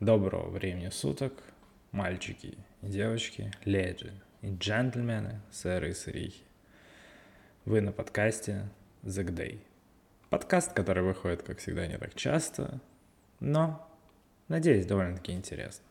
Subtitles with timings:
[0.00, 1.34] Доброго времени суток,
[1.92, 6.42] мальчики и девочки, леди и джентльмены, сэры и сырихи.
[7.66, 8.66] Вы на подкасте
[9.02, 9.60] The Day.
[10.30, 12.80] Подкаст, который выходит, как всегда, не так часто,
[13.40, 13.86] но,
[14.48, 15.84] надеюсь, довольно-таки интересно.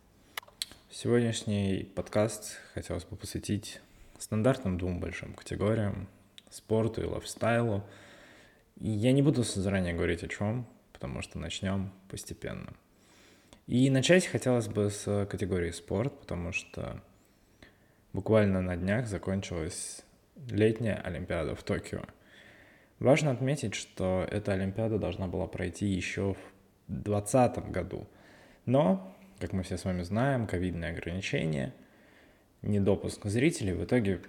[0.90, 3.80] Сегодняшний подкаст хотелось бы посвятить
[4.18, 6.08] стандартным двум большим категориям–
[6.50, 7.84] спорту и лайфстайлу.
[8.78, 12.74] И я не буду заранее говорить о чем, потому что начнем постепенно–
[13.70, 17.04] и начать хотелось бы с категории спорт, потому что
[18.14, 20.04] буквально на днях закончилась
[20.50, 22.02] летняя Олимпиада в Токио.
[22.98, 26.38] Важно отметить, что эта Олимпиада должна была пройти еще в
[26.88, 28.08] 2020 году.
[28.66, 31.72] Но, как мы все с вами знаем, ковидные ограничения,
[32.64, 34.20] недопуск зрителей, в итоге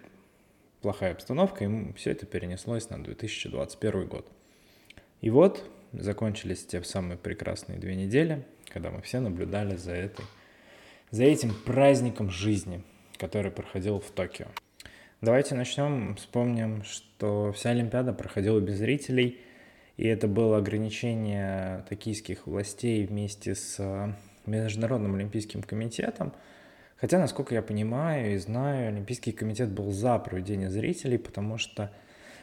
[0.83, 4.31] плохая обстановка, и все это перенеслось на 2021 год.
[5.23, 10.25] И вот закончились те самые прекрасные две недели– когда мы все наблюдали за, этой,
[11.11, 12.83] за этим праздником жизни,
[13.19, 14.47] который проходил в Токио.
[15.21, 19.39] Давайте начнем, вспомним, что вся Олимпиада проходила без зрителей,
[19.99, 24.15] и это было ограничение токийских властей вместе с э,
[24.47, 26.33] Международным Олимпийским комитетом.
[26.97, 31.91] Хотя, насколько я понимаю и знаю, Олимпийский комитет был за проведение зрителей, потому что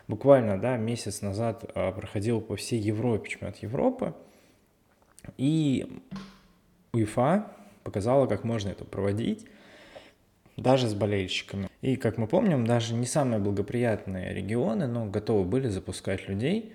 [0.08, 4.14] буквально да, месяц назад э, проходил по всей Европе чемпионат Европы,
[5.38, 6.02] и
[6.94, 7.52] УЕФА
[7.83, 9.45] показала, как можно это проводить,
[10.58, 11.70] даже с болельщиками.
[11.81, 16.73] И, как мы помним, даже не самые благоприятные регионы, но готовы были запускать людей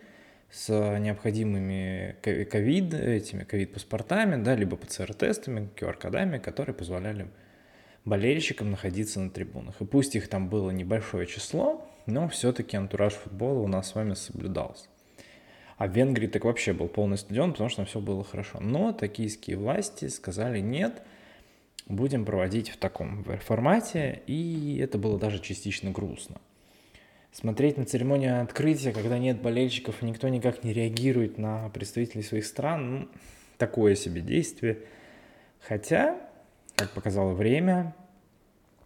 [0.50, 7.28] с необходимыми ковид, этими ковид-паспортами, да, либо ПЦР-тестами, QR-кодами, которые позволяли
[8.04, 9.80] болельщикам находиться на трибунах.
[9.80, 14.14] И пусть их там было небольшое число, но все-таки антураж футбола у нас с вами
[14.14, 14.86] соблюдался.
[15.76, 18.60] А в Венгрии так вообще был полный стадион, потому что там все было хорошо.
[18.60, 21.02] Но токийские власти сказали нет,
[21.86, 26.40] будем проводить в таком формате, и это было даже частично грустно.
[27.32, 33.00] Смотреть на церемонию открытия, когда нет болельщиков, никто никак не реагирует на представителей своих стран,
[33.00, 33.08] ну,
[33.56, 34.80] такое себе действие.
[35.60, 36.18] Хотя,
[36.76, 37.94] как показало время,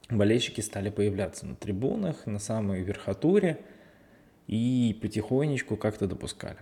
[0.09, 3.59] болельщики стали появляться на трибунах, на самой верхотуре,
[4.47, 6.59] и потихонечку как-то допускали.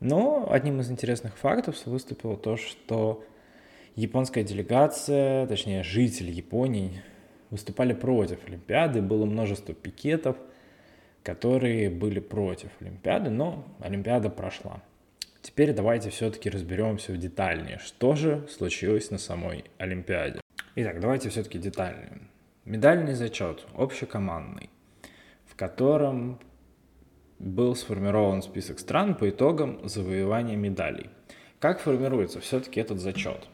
[0.00, 3.24] Но одним из интересных фактов выступило то, что
[3.96, 7.02] японская делегация, точнее жители Японии,
[7.50, 9.00] выступали против Олимпиады.
[9.00, 10.36] Было множество пикетов,
[11.22, 14.82] которые были против Олимпиады, но Олимпиада прошла.
[15.40, 20.40] Теперь давайте все-таки разберемся в детальнее, что же случилось на самой Олимпиаде.
[20.74, 22.18] Итак, давайте все-таки детальнее.
[22.64, 24.70] Медальный зачет общекомандный,
[25.46, 26.40] в котором
[27.44, 31.10] был сформирован список стран по итогам завоевания медалей.
[31.58, 33.48] Как формируется все-таки этот зачет?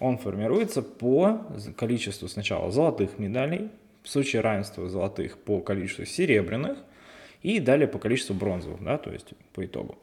[0.00, 1.46] Он формируется по
[1.76, 3.70] количеству сначала золотых медалей,
[4.02, 6.78] в случае равенства золотых по количеству серебряных,
[7.42, 9.96] и далее по количеству бронзовых, да, то есть по итогу.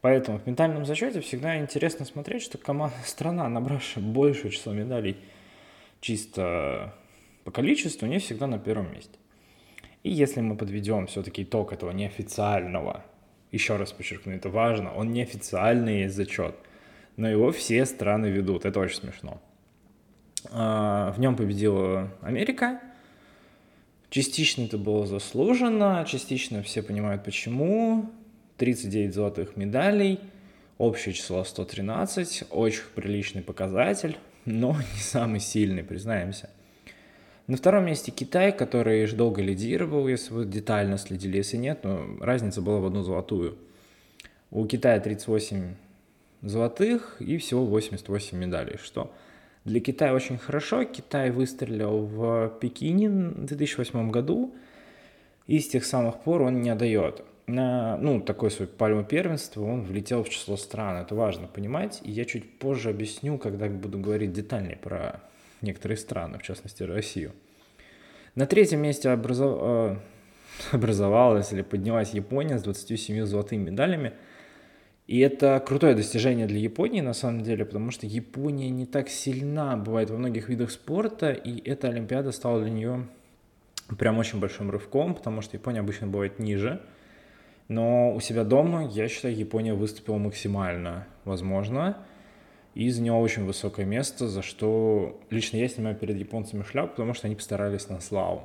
[0.00, 5.16] Поэтому в ментальном зачете всегда интересно смотреть, что команда, страна, набравшая большее число медалей
[6.00, 6.94] чисто
[7.44, 9.18] по количеству, не всегда на первом месте.
[10.02, 13.04] И если мы подведем все-таки итог этого неофициального,
[13.52, 16.56] еще раз подчеркну, это важно, он неофициальный зачет,
[17.16, 19.40] но его все страны ведут, это очень смешно.
[20.50, 22.80] А, в нем победила Америка,
[24.10, 28.10] частично это было заслуженно, частично все понимают почему,
[28.56, 30.18] 39 золотых медалей,
[30.78, 36.50] общее число 113, очень приличный показатель, но не самый сильный, признаемся–
[37.52, 42.62] на втором месте Китай, который долго лидировал, если вы детально следили, если нет, но разница
[42.62, 43.58] была в одну золотую.
[44.50, 45.74] У Китая 38
[46.40, 49.12] золотых и всего 88 медалей, что
[49.66, 50.84] для Китая очень хорошо.
[50.84, 54.54] Китай выстрелил в Пекине в 2008 году,
[55.46, 57.22] и с тех самых пор он не отдает.
[57.46, 62.12] На, ну, такой свой пальму первенства он влетел в число стран, это важно понимать, и
[62.12, 65.20] я чуть позже объясню, когда буду говорить детальнее про
[65.62, 67.32] некоторые страны, в частности Россию.
[68.34, 69.58] На третьем месте образов...
[69.60, 69.96] Э,
[70.72, 74.12] образовалась или поднялась Япония с 27 золотыми медалями.
[75.06, 79.76] И это крутое достижение для Японии на самом деле, потому что Япония не так сильна
[79.76, 83.08] бывает во многих видах спорта, и эта Олимпиада стала для нее
[83.98, 86.80] прям очень большим рывком, потому что Япония обычно бывает ниже.
[87.68, 91.98] Но у себя дома, я считаю, Япония выступила максимально возможно
[92.74, 97.26] и заняла очень высокое место, за что лично я снимаю перед японцами шляпу, потому что
[97.26, 98.42] они постарались на славу.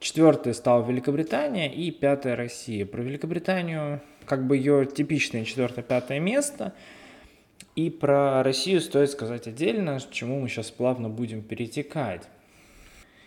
[0.00, 2.84] Четвертое стала Великобритания и пятая Россия.
[2.84, 6.74] Про Великобританию, как бы ее типичное четвертое-пятое место,
[7.74, 12.22] И про Россию стоит сказать отдельно, к чему мы сейчас плавно будем перетекать.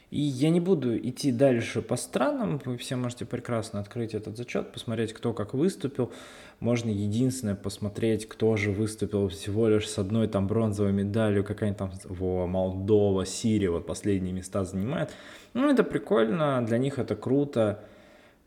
[0.10, 4.72] И я не буду идти дальше по странам, вы все можете прекрасно открыть этот зачет,
[4.72, 6.14] посмотреть, кто как выступил.
[6.62, 11.92] Можно единственное посмотреть, кто же выступил всего лишь с одной там бронзовой медалью, какая-нибудь там
[12.06, 15.12] во, Молдова, Сирия, вот последние места занимает.
[15.54, 17.84] Ну, это прикольно, для них это круто,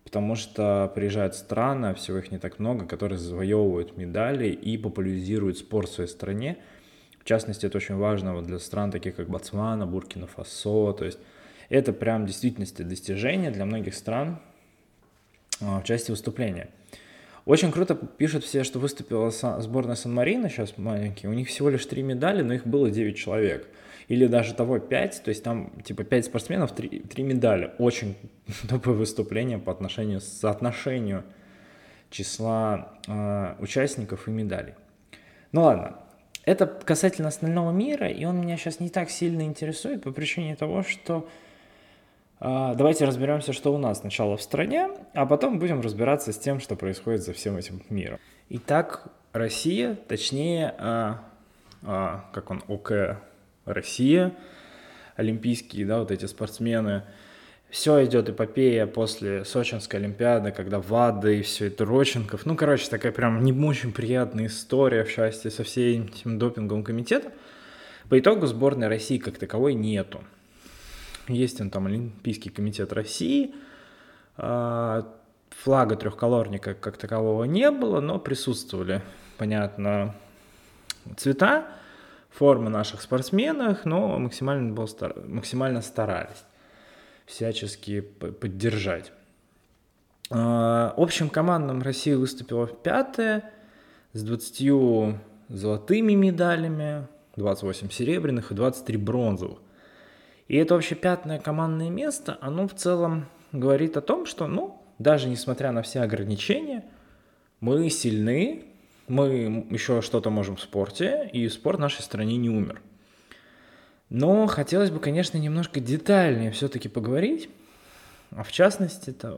[0.05, 5.59] потому что приезжают страны, а всего их не так много, которые завоевывают медали и популяризируют
[5.59, 6.57] спорт в своей стране.
[7.21, 11.19] В частности, это очень важно вот для стран таких, как Ботсвана, Буркина-Фасо, то есть
[11.71, 14.39] это прям в действительности достижение для многих стран
[15.61, 16.69] а, в части выступления.
[17.47, 21.31] Очень круто пишут все, что выступила сборная Сан-Марина, сейчас маленькие.
[21.31, 23.67] У них всего лишь три медали, но их было 9 человек.
[24.09, 27.73] Или даже того 5, то есть там типа 5 спортсменов, 3, 3 медали.
[27.79, 28.17] Очень
[28.69, 31.25] топовое выступление по отношению, соотношению
[32.11, 34.75] числа э, участников и медалей.
[35.53, 35.99] Ну ладно,
[36.45, 40.83] это касательно остального мира, и он меня сейчас не так сильно интересует по причине того,
[40.83, 41.29] что
[42.41, 46.75] давайте разберемся, что у нас сначала в стране, а потом будем разбираться с тем, что
[46.75, 48.19] происходит за всем этим миром.
[48.49, 51.25] Итак, Россия, точнее, а,
[51.83, 53.21] а, как он, ОК
[53.65, 54.33] Россия,
[55.17, 57.05] олимпийские, да, вот эти спортсмены.
[57.69, 62.45] Все идет эпопея после Сочинской Олимпиады, когда ВАДА и все это Роченков.
[62.45, 67.33] Ну, короче, такая прям не очень приятная история в части со всем этим допинговым комитетом.
[68.09, 70.25] По итогу сборной России как таковой нету.
[71.31, 73.55] Есть он там Олимпийский комитет России.
[74.37, 75.07] А,
[75.51, 79.03] флага трехколорника как такового не было, но присутствовали,
[79.39, 80.15] понятно,
[81.17, 81.67] цвета,
[82.31, 85.15] формы наших спортсменов, но максимально, был стар...
[85.27, 86.45] максимально старались
[87.27, 89.13] всячески поддержать.
[90.31, 93.53] А, общим командам Россия выступила в пятое
[94.13, 95.17] с 20
[95.49, 97.07] золотыми медалями,
[97.37, 99.59] 28 серебряных и 23 бронзовых.
[100.51, 105.29] И это вообще пятое командное место, оно в целом говорит о том, что, ну, даже
[105.29, 106.85] несмотря на все ограничения,
[107.61, 108.65] мы сильны,
[109.07, 112.83] мы еще что-то можем в спорте, и спорт в нашей стране не умер.
[114.09, 117.49] Но хотелось бы, конечно, немножко детальнее все-таки поговорить,
[118.33, 119.31] а в частности -то,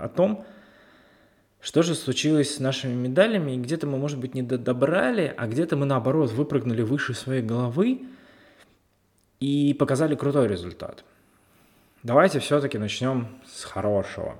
[0.00, 0.44] о том,
[1.60, 5.76] что же случилось с нашими медалями, и где-то мы, может быть, не добрали, а где-то
[5.76, 8.02] мы, наоборот, выпрыгнули выше своей головы,
[9.40, 11.04] и показали крутой результат.
[12.02, 14.38] Давайте все-таки начнем с хорошего.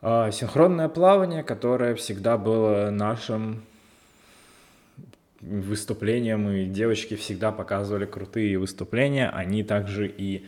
[0.00, 3.62] А, синхронное плавание, которое всегда было нашим
[5.40, 10.46] выступлением, и девочки всегда показывали крутые выступления, они также и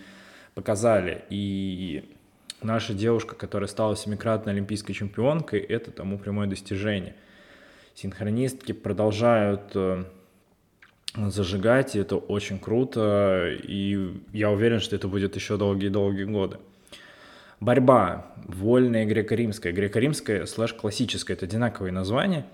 [0.54, 1.24] показали.
[1.30, 2.14] И
[2.62, 7.14] наша девушка, которая стала семикратной олимпийской чемпионкой, это тому прямое достижение.
[7.94, 10.04] Синхронистки продолжают э,
[11.16, 16.58] зажигать, и это очень круто, и я уверен, что это будет еще долгие-долгие годы.
[17.60, 22.44] Борьба, вольная греко-римская, греко-римская слэш классическая, это одинаковые названия.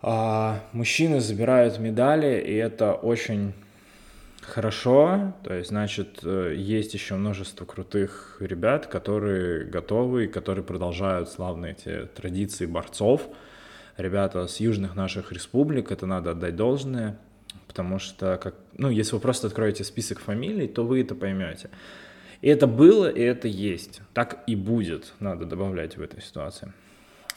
[0.00, 3.52] А, мужчины забирают медали, и это очень
[4.42, 11.72] хорошо, то есть, значит, э, есть еще множество крутых ребят, которые готовы, которые продолжают славные
[11.72, 13.22] эти традиции борцов,
[13.96, 17.18] ребята с южных наших республик, это надо отдать должное,
[17.66, 21.70] потому что, как, ну, если вы просто откроете список фамилий, то вы это поймете.
[22.40, 24.02] И это было, и это есть.
[24.12, 26.72] Так и будет, надо добавлять в этой ситуации.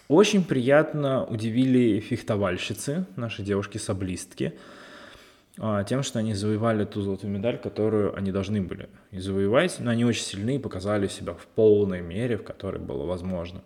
[0.07, 4.53] Очень приятно удивили фехтовальщицы, наши девушки-саблистки,
[5.59, 9.91] а, тем, что они завоевали ту золотую медаль, которую они должны были и завоевать, но
[9.91, 13.63] они очень сильны и показали себя в полной мере, в которой было возможно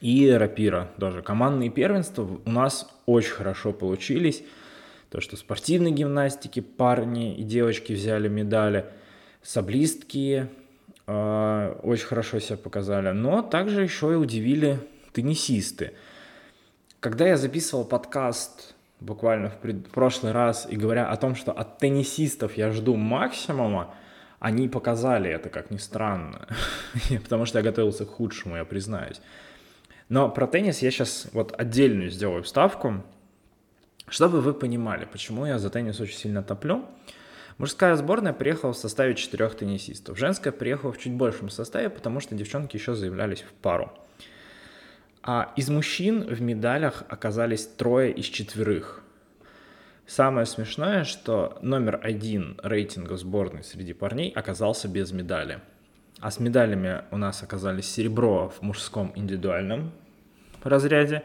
[0.00, 1.22] и рапира тоже.
[1.22, 4.42] Командные первенства у нас очень хорошо получились.
[5.10, 8.84] То, что спортивной гимнастики парни и девочки взяли медали,
[9.42, 10.48] саблистки
[11.06, 14.78] э, очень хорошо себя показали, но также еще и удивили
[15.12, 15.92] теннисисты.
[17.00, 19.88] Когда я записывал подкаст буквально в, пред...
[19.88, 23.94] прошлый раз и говоря о том, что от теннисистов я жду максимума,
[24.40, 26.46] они показали это, как ни странно,
[27.22, 29.20] потому что я готовился к худшему, я признаюсь.
[30.08, 33.04] Но про теннис я сейчас вот отдельную сделаю вставку,
[34.08, 36.84] чтобы вы понимали, почему я за теннис очень сильно топлю.
[37.58, 40.16] Мужская сборная приехала в составе четырех теннисистов.
[40.16, 43.92] Женская приехала в чуть большем составе, потому что девчонки еще заявлялись в пару.
[45.22, 49.02] А из мужчин в медалях оказались трое из четверых.
[50.06, 55.60] Самое смешное, что номер один рейтинга сборной среди парней оказался без медали.
[56.20, 59.92] А с медалями у нас оказались серебро в мужском индивидуальном
[60.64, 61.22] разряде,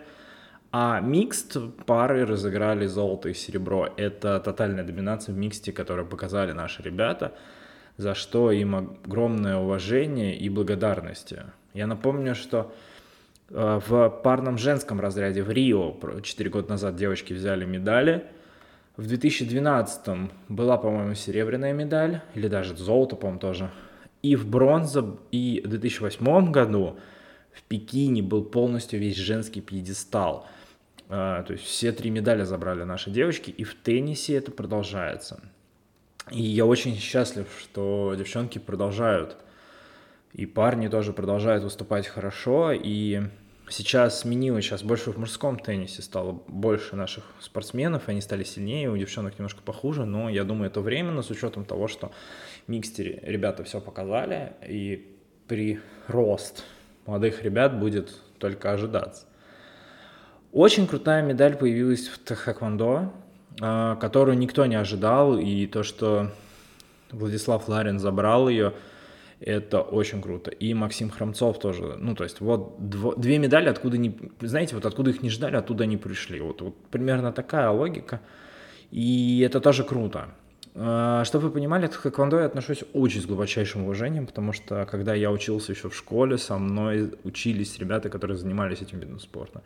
[0.71, 3.89] А микст пары разыграли золото и серебро.
[3.97, 7.33] Это тотальная доминация в миксте, которую показали наши ребята,
[7.97, 11.33] за что им огромное уважение и благодарность.
[11.73, 12.73] Я напомню, что
[13.49, 18.25] э, в парном женском разряде в Рио 4 года назад девочки взяли медали.
[18.97, 23.71] В 2012 была, по-моему, серебряная медаль, или даже золото, по-моему, тоже.
[24.23, 26.97] И в бронзе, и в 2008 году
[27.51, 30.47] в Пекине был полностью весь женский пьедестал–
[31.15, 35.39] а, то есть все три медали забрали наши девочки, и в теннисе это продолжается.
[36.31, 39.37] И я очень счастлив, что девчонки продолжают,
[40.31, 43.21] и парни тоже продолжают выступать хорошо, и
[43.69, 48.97] сейчас сменилось, сейчас больше в мужском теннисе стало больше наших спортсменов, они стали сильнее, у
[48.97, 52.11] девчонок немножко похуже, но я думаю, это временно, с учетом того, что
[52.67, 55.15] микстере ребята все показали, и
[55.47, 56.63] прирост
[57.05, 59.25] молодых ребят будет только ожидаться.
[60.51, 63.11] Очень крутая медаль появилась в Тхэквондо,
[63.59, 66.31] а, которую никто не ожидал, и то, что
[67.11, 68.73] Владислав Ларин забрал ее,
[69.45, 70.51] это очень круто.
[70.51, 71.97] И Максим Храмцов тоже.
[71.99, 74.17] Ну, то есть, вот дво, две медали, откуда не...
[74.41, 76.39] Знаете, вот откуда их не ждали, оттуда они пришли.
[76.41, 78.21] Вот, вот примерно такая логика.
[78.91, 80.29] И это тоже круто.
[80.75, 85.13] А, чтобы вы понимали, к хэквондо я отношусь очень с глубочайшим уважением, потому что когда
[85.13, 89.61] я учился еще в школе, со мной учились ребята, которые занимались этим видом спорта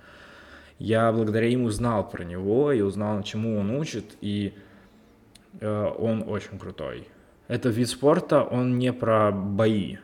[0.80, 4.54] я благодаря ему узнал про него и узнал, чему он учит, и
[5.60, 7.08] э, он очень крутой.
[7.48, 9.98] Это вид спорта, он не про бои,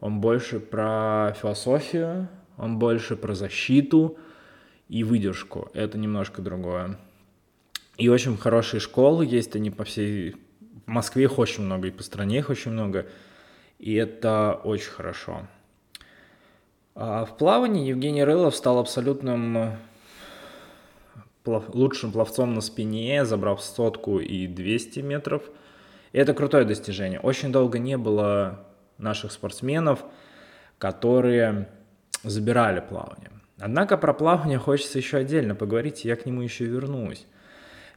[0.00, 4.18] он больше про философию, он больше про защиту
[4.88, 5.70] и выдержку.
[5.74, 6.98] Это немножко другое.
[7.96, 10.36] И очень хорошие школы есть, они по всей...
[10.86, 13.06] В Москве их очень много, и по стране их очень много.
[13.78, 15.46] И это очень хорошо.
[16.94, 19.76] А в плавании Евгений Рылов стал абсолютным
[21.44, 21.74] плав...
[21.74, 25.42] лучшим пловцом на спине, забрав сотку и 200 метров.
[26.12, 27.20] Это крутое достижение.
[27.20, 28.66] Очень долго не было
[28.98, 30.04] наших спортсменов,
[30.78, 31.68] которые
[32.24, 33.30] забирали плавание.
[33.58, 37.26] Однако про плавание хочется еще отдельно поговорить, и я к нему еще вернусь.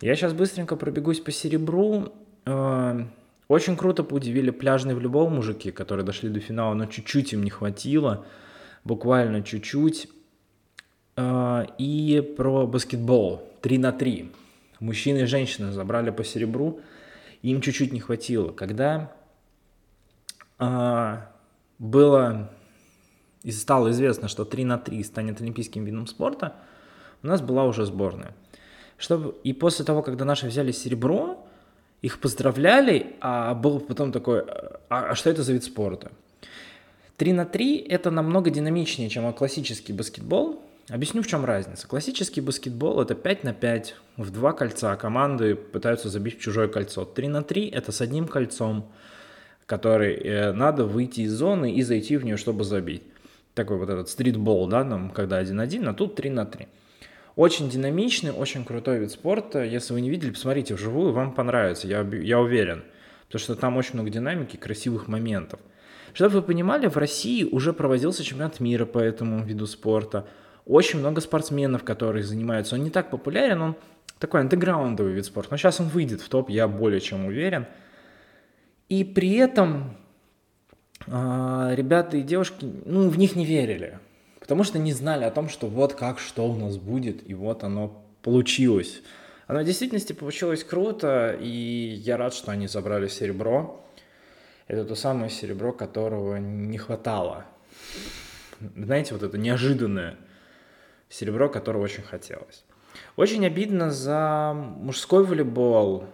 [0.01, 2.13] Я сейчас быстренько пробегусь по серебру.
[2.45, 3.05] Э,
[3.47, 7.49] очень круто удивили пляжные в любом мужики, которые дошли до финала, но чуть-чуть им не
[7.49, 8.25] хватило,
[8.83, 10.07] буквально чуть-чуть.
[11.17, 14.31] А, и про баскетбол 3 на 3.
[14.79, 16.79] Мужчины и женщины забрали по серебру,
[17.49, 18.51] им чуть-чуть не хватило.
[18.51, 19.11] Когда
[20.57, 21.31] а,
[21.79, 22.51] было
[23.43, 26.55] и стало известно, что 3 на 3 станет олимпийским видом спорта,
[27.23, 28.35] у нас была уже сборная.
[28.97, 31.43] Чтобы, и после того, когда наши взяли серебро,
[32.01, 36.11] их поздравляли, а был потом такой, а, а что это за вид спорта?
[37.17, 41.87] 3 на 3 это намного динамичнее, чем классический баскетбол, Объясню, в чем разница.
[41.87, 44.95] Классический баскетбол– это 5 на 5 в два кольца.
[44.95, 47.05] Команды пытаются забить в чужое кольцо.
[47.05, 48.91] 3 на 3– это с одним кольцом,
[49.67, 53.03] который э, надо выйти из зоны и зайти в нее, чтобы забить.
[53.53, 56.67] Такой вот этот стритбол, да, там, когда 1-1, а тут 3 на 3.
[57.35, 59.63] Очень динамичный, очень крутой вид спорта.
[59.63, 62.83] Если вы не видели, посмотрите вживую, вам понравится, я, я уверен.
[63.27, 65.59] Потому что там очень много динамики, красивых моментов.
[66.13, 70.25] Чтобы вы понимали, в России уже проводился чемпионат мира по этому виду спорта–
[70.65, 72.75] очень много спортсменов, которые занимаются.
[72.75, 73.75] Он не так популярен, он
[74.19, 75.51] такой андеграундовый вид спорта.
[75.51, 77.65] Но сейчас он выйдет в топ, я более чем уверен.
[78.87, 79.97] И при этом
[81.07, 83.99] э, ребята и девушки, ну, в них не верили.
[84.39, 87.63] Потому что не знали о том, что вот как, что у нас будет, и вот
[87.63, 89.01] оно получилось.
[89.47, 93.83] Оно в действительности получилось круто, и я рад, что они забрали серебро.
[94.67, 97.45] Это то самое серебро, которого не хватало.
[98.75, 100.17] Знаете, вот это неожиданное
[101.11, 102.63] серебро, которого очень хотелось.
[103.15, 106.05] Очень обидно за мужской волейбол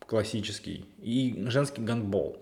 [0.00, 2.38] классический и женский гандбол.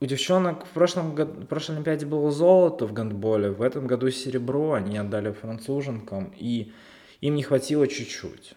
[0.00, 4.10] У девчонок в прошлом году, в прошлой Олимпиаде было золото в гандболе, в этом году
[4.10, 6.72] серебро они отдали француженкам, и
[7.20, 8.54] им не хватило чуть-чуть.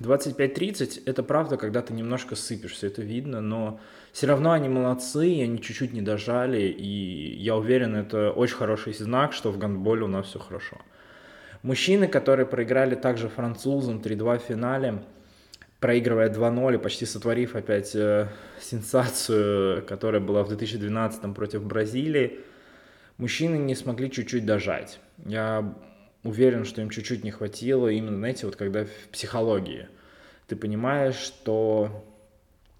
[0.00, 3.80] 25-30 это правда, когда ты немножко сыпешься, это видно, но
[4.12, 9.32] все равно они молодцы, они чуть-чуть не дожали, и я уверен, это очень хороший знак,
[9.32, 10.78] что в гандболе у нас все хорошо.
[11.62, 15.02] Мужчины, которые проиграли также французам 3-2 в финале,
[15.80, 18.28] проигрывая 2-0 и почти сотворив опять э,
[18.60, 22.40] сенсацию, которая была в 2012 против Бразилии,
[23.16, 24.98] мужчины не смогли чуть-чуть дожать.
[25.24, 25.74] Я
[26.24, 29.88] уверен, что им чуть-чуть не хватило именно, знаете, вот когда в психологии
[30.48, 32.04] ты понимаешь, что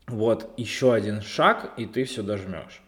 [0.07, 2.83] вот еще один шаг, и ты все дожмешь.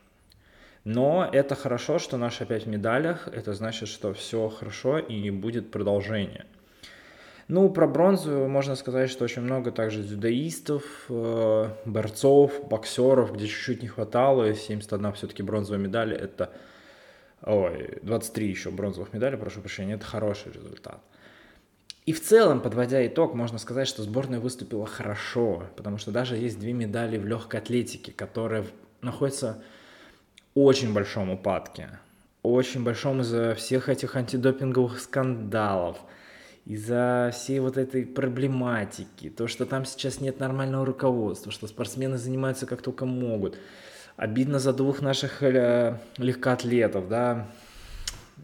[0.85, 3.29] Но это хорошо, что наши опять в медалях.
[3.29, 6.47] Это значит, что все хорошо и будет продолжение.
[7.49, 13.83] Ну, про бронзу можно сказать, что очень много также дзюдоистов, э, борцов, боксеров, где чуть-чуть
[13.83, 14.55] не хватало.
[14.55, 16.53] 71 все-таки бронзовая медаль, это...
[17.47, 21.01] Ой, 23 еще бронзовых медалей, прошу прощения, это хороший результат.
[22.05, 26.59] И в целом, подводя итог, можно сказать, что сборная выступила хорошо, потому что даже есть
[26.59, 28.67] две медали в легкой атлетике, которые
[29.01, 29.63] находятся
[30.57, 32.01] в очень большом упадке.
[32.43, 35.99] Очень большом из-за всех этих антидопинговых скандалов,
[36.65, 42.67] из-за всей вот этой проблематики, то, что там сейчас нет нормального руководства, что спортсмены занимаются
[42.67, 43.57] как только могут.
[44.17, 47.47] Обидно за двух наших э, легкоатлетов, да,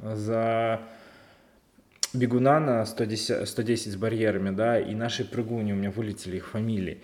[0.02, 0.80] за
[2.12, 7.00] бегуна на 110, 110 с барьерами, да, и наши прыгуни, у меня вылетели их фамилии,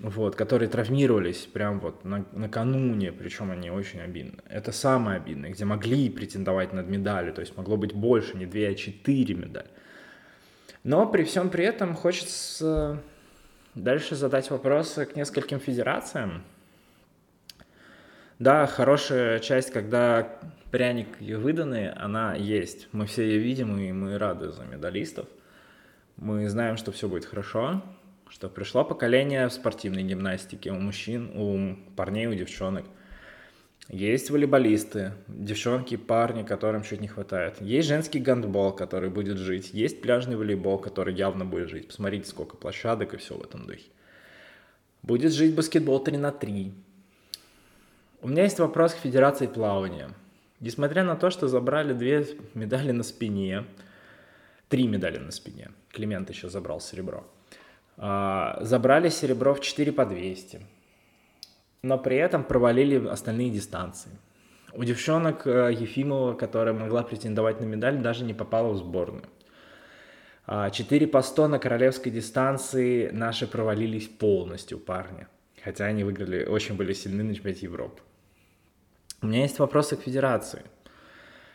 [0.00, 4.42] вот, которые травмировались прям вот на, накануне, причем они очень обидны.
[4.48, 8.60] Это самое обидное, где могли претендовать над медалью, то есть могло быть больше, не 2,
[8.60, 9.68] а 4 медали.
[10.84, 13.02] Но при всем при этом хочется
[13.74, 16.42] дальше задать вопросы к нескольким федерациям.
[18.40, 22.88] Да, хорошая часть, когда пряник ее выданный, она есть.
[22.90, 25.26] Мы все ее видим, и мы рады за медалистов.
[26.16, 27.82] Мы знаем, что все будет хорошо,
[28.30, 32.86] что пришло поколение в спортивной гимнастике у мужчин, у парней, у девчонок.
[33.90, 37.60] Есть волейболисты, девчонки, парни, которым чуть не хватает.
[37.60, 39.74] Есть женский гандбол, который будет жить.
[39.74, 41.88] Есть пляжный волейбол, который явно будет жить.
[41.88, 43.90] Посмотрите, сколько площадок и все в этом духе.
[45.02, 46.72] Будет жить баскетбол 3 на 3.
[48.22, 50.10] У меня есть вопрос к Федерации плавания.
[50.60, 53.64] Несмотря на то, что забрали две медали на спине,
[54.68, 57.24] три медали на спине, Климент еще забрал серебро,
[57.96, 60.60] а, забрали серебро в 4 по 200,
[61.80, 64.10] но при этом провалили остальные дистанции.
[64.74, 69.24] У девчонок э, Ефимова, которая могла претендовать на медаль, даже не попала в сборную.
[70.46, 75.26] 4 а, по 100 на королевской дистанции наши провалились полностью, парни.
[75.64, 78.02] Хотя они выиграли, очень были сильны на чемпионате Европы.
[79.22, 80.62] У меня есть вопросы к федерации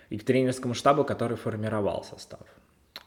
[0.10, 2.41] и к тренерскому штабу, который формировал состав.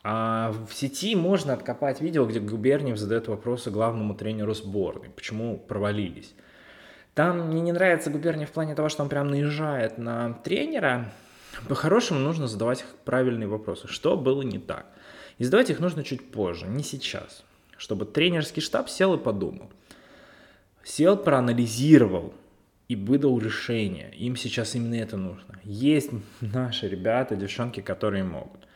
[0.02, 6.34] А в сети можно откопать видео, где Губерниев задает вопросы главному тренеру сборной, почему провалились.
[7.14, 11.12] Там мне не нравится Губерниев в плане того, что он прям наезжает на тренера.
[11.68, 13.88] По-хорошему нужно задавать правильные вопросы.
[13.88, 14.86] Что было не так?
[15.38, 17.44] И задавать их нужно чуть позже, не сейчас.
[17.76, 19.70] Чтобы тренерский штаб сел и подумал.
[20.84, 22.34] Сел, проанализировал,
[22.88, 24.10] и выдал решение.
[24.16, 25.60] Им сейчас именно это нужно.
[25.62, 28.66] Есть наши ребята, девчонки, которые могут.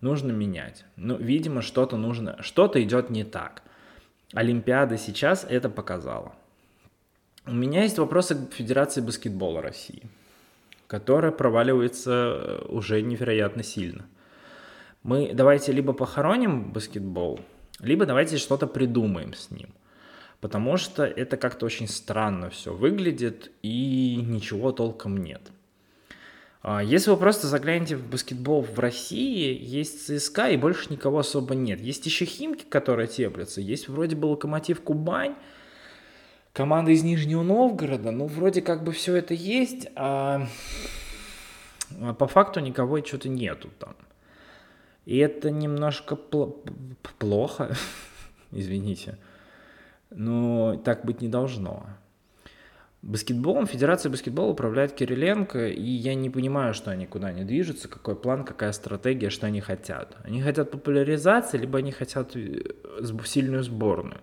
[0.00, 0.84] Нужно менять.
[0.94, 3.62] Но, видимо, что-то нужно, что-то идет не так.
[4.32, 6.34] Олимпиада сейчас это показала.
[7.44, 10.02] У меня есть вопросы к Федерации баскетбола России,
[10.86, 14.06] которая проваливается э, уже невероятно сильно.
[15.02, 17.40] Мы давайте либо похороним баскетбол,
[17.78, 19.68] либо давайте что-то придумаем с ним–
[20.40, 25.40] потому что это как-то очень странно все выглядит и ничего толком нет.
[26.62, 31.54] А, если вы просто заглянете в баскетбол в России, есть ЦСКА и больше никого особо
[31.54, 31.80] нет.
[31.80, 35.36] Есть еще Химки, которые теплятся, есть вроде бы Локомотив Кубань,
[36.52, 40.46] команда из Нижнего Новгорода, ну вроде как бы все это есть, а,
[42.00, 43.94] а по факту никого что-то нету там.
[45.04, 46.56] И это немножко пл-
[47.18, 47.76] плохо,
[48.50, 49.18] извините
[50.10, 51.86] но так быть не должно.
[53.02, 58.16] Баскетболом, Федерация баскетбола управляет Кириленко, и я не понимаю, что они куда не движутся, какой
[58.16, 60.16] план, какая стратегия, что они хотят.
[60.24, 62.62] Они хотят популяризации, либо они хотят э,
[63.24, 64.20] сильную сборную.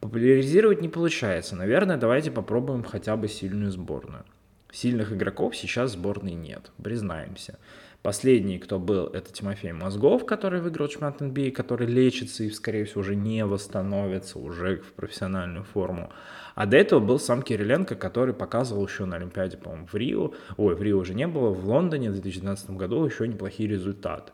[0.00, 1.54] Популяризировать не получается.
[1.54, 4.24] Наверное, давайте попробуем хотя бы сильную сборную.
[4.72, 7.58] Сильных игроков сейчас в сборной нет, признаемся.
[8.00, 12.86] Последний, кто был, это Тимофей Мозгов, который выиграл чемпионат NBA, а, который лечится и, скорее
[12.86, 16.10] всего, уже не восстановится уже в профессиональную форму.
[16.54, 20.32] А до этого был сам Кириленко, который показывал еще на Олимпиаде, по-моему, в Рио.
[20.56, 24.32] Ой, в Рио уже не было, в Лондоне в 2012 году еще неплохие результаты.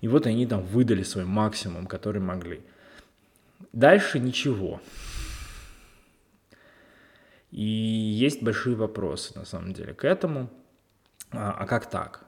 [0.00, 2.60] И вот они там выдали свой максимум, который могли.
[3.72, 4.80] Дальше ничего.
[7.50, 10.50] И есть большие вопросы, на самом деле, к этому.
[11.30, 12.24] А, а как так?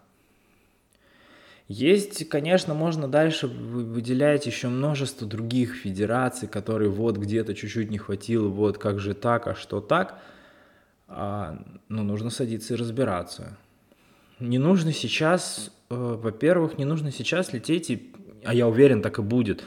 [1.69, 8.49] Есть, конечно, можно дальше выделять еще множество других федераций, которые вот где-то чуть-чуть не хватило,
[8.49, 10.19] вот как же так, а что так.
[11.09, 13.59] А, ну, нужно садиться и разбираться.
[14.41, 19.23] Не нужно сейчас, э, во-первых, не нужно сейчас лететь, и, а я уверен, так и
[19.23, 19.63] будет,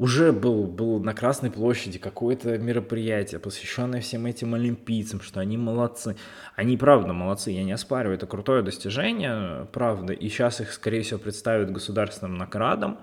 [0.00, 6.16] уже был, был на Красной площади какое-то мероприятие, посвященное всем этим олимпийцам, что они молодцы.
[6.56, 10.14] Они правда молодцы, я не оспариваю, это крутое достижение, правда.
[10.14, 12.98] И сейчас их, скорее всего, представят государственным наградам.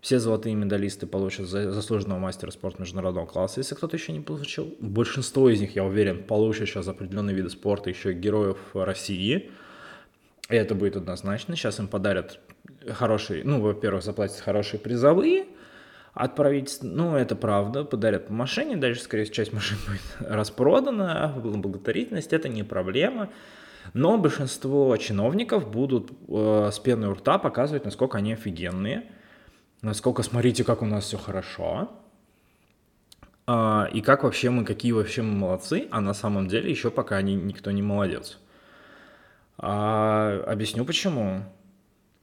[0.00, 4.72] Все золотые медалисты получат заслуженного мастера спорта международного класса, если кто-то еще не получил.
[4.78, 9.50] Большинство из них, я уверен, получат сейчас определенные виды спорта, еще героев России.
[10.48, 11.56] И это будет однозначно.
[11.56, 12.38] Сейчас им подарят
[12.86, 15.46] хорошие, ну, во-первых, заплатят хорошие призовые–
[16.14, 16.86] от правительства.
[16.86, 22.48] Ну, это правда, подарят по машине, дальше, скорее всего, часть машин будет распродана, благотворительность, это
[22.48, 23.30] не проблема.
[23.94, 29.04] Но большинство чиновников будут э, с пеной у рта показывать, насколько они офигенные,
[29.80, 31.90] насколько, смотрите, как у нас все хорошо,
[33.46, 37.16] э, и как вообще мы, какие вообще мы молодцы, а на самом деле еще пока
[37.16, 38.38] они, никто не молодец.
[39.58, 41.42] А, объясню почему.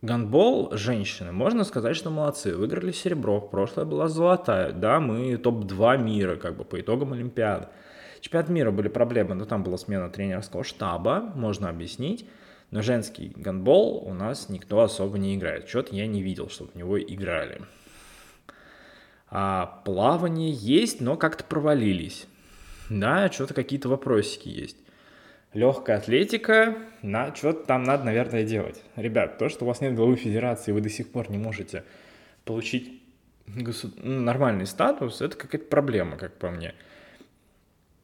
[0.05, 6.35] Гандбол женщины, можно сказать, что молодцы, выиграли серебро, прошлое была золотая, да, мы топ-2 мира,
[6.35, 7.67] как бы, по итогам Олимпиады.
[8.21, 12.29] Чемпионат мира были проблемы, но там была смена тренерского штаба, можно объяснить,
[12.69, 16.75] но женский гандбол у нас никто особо не играет, что-то я не видел, чтобы в
[16.75, 17.61] него играли.
[19.29, 22.27] А плавание есть, но как-то провалились,
[22.89, 24.77] да, что-то какие-то вопросики есть
[25.55, 28.83] легкая атлетика, на что-то там надо, наверное, делать.
[28.95, 31.83] Ребят, то, что у вас нет главы федерации, вы до сих пор не можете
[32.43, 33.01] получить
[33.47, 33.91] госу...
[33.97, 36.75] Ну, нормальный статус, это какая-то проблема, как по мне.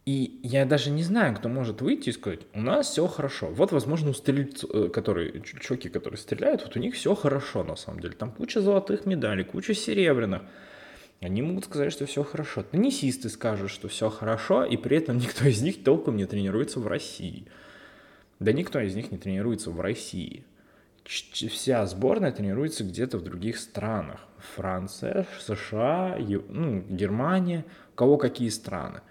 [0.06, 3.48] И я даже не знаю, кто может выйти и сказать, у нас все хорошо.
[3.48, 7.76] Вот, возможно, у стрельцов, э, которые, чуваки, которые стреляют, вот у них все хорошо, на
[7.76, 8.16] самом деле.
[8.16, 10.42] Там куча золотых медалей, куча серебряных.
[11.22, 12.64] Они могут сказать, что все хорошо.
[12.64, 16.88] Теннисисты скажут, что все хорошо, и при этом никто из них толком не тренируется в
[16.88, 17.46] России.
[18.40, 20.44] Да никто из них не тренируется в России.
[21.06, 24.22] Вся сборная тренируется где-то в других странах.
[24.56, 26.18] Франция, США,
[26.50, 29.02] ну, Германия, у кого какие страны.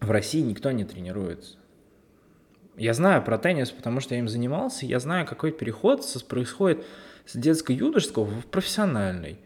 [0.00, 1.56] В России никто не тренируется.
[2.76, 6.84] Я знаю про теннис, потому что я им занимался, я знаю, какой переход происходит
[7.24, 9.38] с детско-юношеского в профессиональный.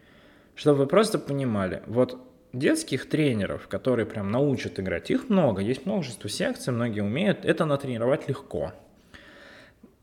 [0.61, 2.19] Чтобы вы просто понимали, вот
[2.53, 8.29] детских тренеров, которые прям научат играть, их много, есть множество секций, многие умеют, это натренировать
[8.29, 8.71] легко.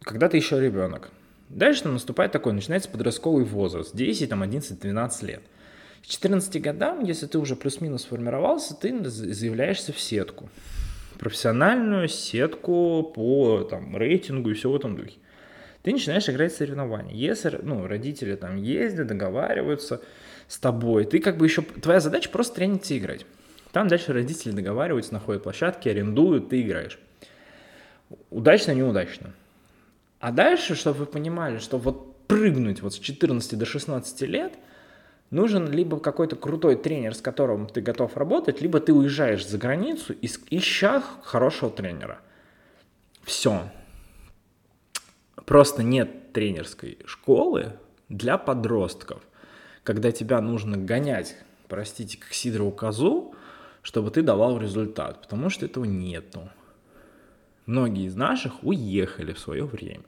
[0.02, 1.10] Когда ты еще ребенок.
[1.48, 5.42] Дальше там наступает такой, начинается подростковый возраст, 10, там, 11, 12 лет.
[6.02, 10.48] К 14 годам, если ты уже плюс-минус сформировался, ты заявляешься в сетку.
[11.20, 15.18] Профессиональную сетку по там, рейтингу и все в этом духе.
[15.82, 17.14] Ты начинаешь играть в соревнования.
[17.14, 20.00] Если ну, родители там ездят, договариваются,
[20.48, 21.04] с тобой.
[21.04, 21.62] Ты как бы еще...
[21.62, 23.26] Твоя задача просто трениться играть.
[23.72, 26.98] Там дальше родители договариваются, находят площадки, арендуют, ты играешь.
[28.30, 29.34] Удачно, неудачно.
[30.20, 34.54] А дальше, чтобы вы понимали, что вот прыгнуть вот с 14 до 16 лет,
[35.30, 40.14] нужен либо какой-то крутой тренер, с которым ты готов работать, либо ты уезжаешь за границу,
[40.22, 42.20] ища хорошего тренера.
[43.22, 43.70] Все.
[45.44, 47.74] Просто нет тренерской школы
[48.08, 49.22] для подростков
[49.88, 51.34] когда тебя нужно гонять,
[51.66, 53.34] простите, как Сидорову козу,
[53.80, 56.50] чтобы ты давал результат, потому что этого нету.
[57.64, 60.02] Многие из наших уехали в свое время.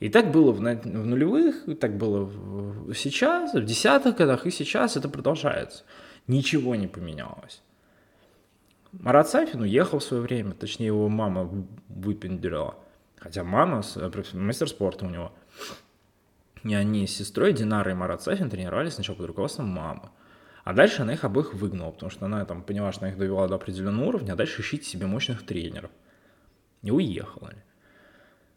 [0.00, 4.50] И так было в, в нулевых, и так было в, сейчас, в десятых годах, и
[4.50, 5.84] сейчас это продолжается.
[6.26, 7.62] Ничего не поменялось.
[8.92, 11.48] Марат Сафин уехал в свое время, точнее его мама
[11.88, 12.74] выпендрила.
[13.16, 15.32] Хотя мама, э, мастер спорта у него–
[16.66, 20.10] и они с сестрой Динарой и Марат Сафин тренировались сначала под руководством мамы.
[20.64, 23.46] А дальше она их обоих выгнала, потому что она там поняла, что она их довела
[23.46, 25.90] до определенного уровня, а дальше ищите себе мощных тренеров.
[26.82, 27.52] И уехала.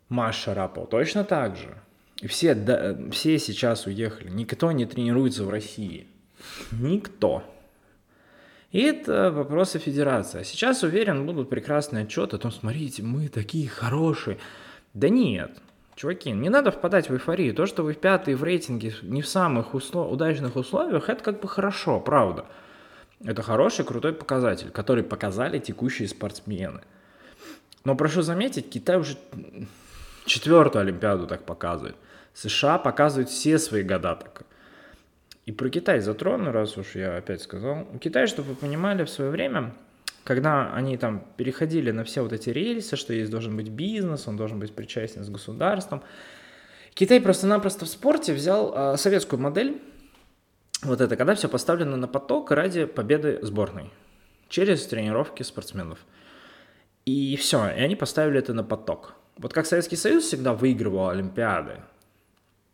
[0.10, 1.78] Маша Рапова точно так же.
[2.22, 4.30] И все, да, все сейчас уехали.
[4.30, 6.08] Никто не тренируется в России.
[6.72, 7.43] Никто.
[8.72, 10.41] И это вопросы федерации.
[10.41, 14.38] А сейчас, уверен, будут прекрасные отчеты о том, смотрите, мы такие хорошие.
[14.93, 15.62] Да нет,
[15.99, 17.53] Чуваки, не надо впадать в эйфорию.
[17.53, 20.09] То, что вы в пятый в рейтинге не в самых услов...
[20.09, 22.45] удачных условиях, это как бы хорошо, правда.
[23.21, 26.79] Это хороший, крутой показатель, который показали текущие спортсмены.
[27.83, 29.17] Но прошу заметить, Китай уже
[30.25, 31.97] четвертую Олимпиаду так показывает.
[32.33, 34.43] США показывают все свои года так.
[35.45, 37.85] И про Китай затрону, раз уж я опять сказал.
[37.99, 39.73] Китай, чтобы вы понимали, в свое время
[40.30, 44.38] когда они там переходили на все вот эти рельсы, что есть должен быть бизнес, он
[44.38, 46.04] должен быть причастен с государством,
[46.94, 49.82] Китай просто-напросто в спорте взял э, советскую модель,
[50.84, 53.89] вот это, когда все поставлено на поток ради победы сборной,
[54.50, 55.98] через тренировки спортсменов.
[57.06, 59.15] И все, и они поставили это на поток.
[59.36, 61.82] Вот как Советский Союз всегда выигрывал Олимпиады,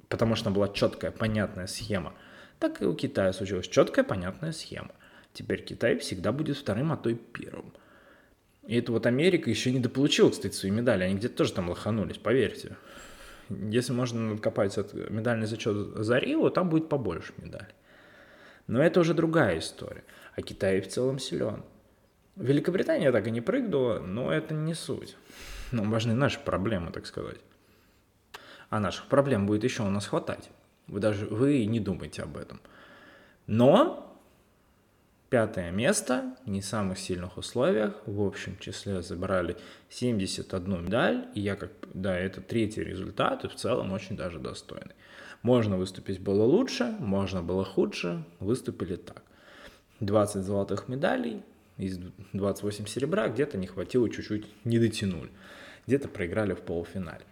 [0.10, 2.12] потому что была четкая, понятная схема–
[2.60, 4.92] Так и у Китая случилась четкая, понятная схема.
[5.36, 7.74] Теперь Китай всегда будет вторым, а то и первым.
[8.66, 11.04] И это вот Америка еще не дополучила, кстати, свои медали.
[11.04, 12.78] Они где-то тоже там лоханулись, поверьте.
[13.50, 17.76] Если можно копать от медальный зачет за Рио, там будет побольше медалей.
[18.68, 20.06] Но это уже другая история.
[20.36, 21.64] А Китай в целом силен.
[22.38, 25.18] Великобритания так и не прыгнула, но это не суть.
[25.72, 27.40] Нам важны наши проблемы, так сказать.
[28.70, 30.50] А наших проблем будет еще у нас хватать.
[30.88, 32.62] Вы даже вы не думайте об этом.
[33.48, 34.05] Но
[35.36, 39.58] пятое место, не самых сильных условиях, в общем числе забрали
[39.90, 44.96] 71 медаль, и я как, да, это третий результат, и в целом очень даже достойный.
[45.42, 49.24] Можно выступить было лучше, можно было хуже, выступили так.
[50.00, 51.44] 20 золотых медалей,
[51.76, 52.00] из
[52.32, 55.32] 28 серебра, где-то не хватило, чуть-чуть не дотянули.
[55.86, 57.26] Где-то проиграли в полуфинале.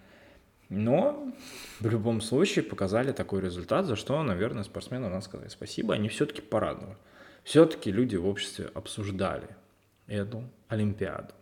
[0.67, 1.31] Но
[1.79, 5.93] в любом случае показали такой результат, за что, наверное, спортсменам надо сказать спасибо.
[5.93, 6.97] Они все-таки порадовали.
[7.43, 9.49] Все-таки люди в обществе обсуждали
[10.07, 11.33] эту Олимпиаду.